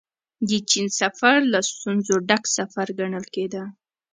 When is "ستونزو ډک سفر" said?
1.71-2.87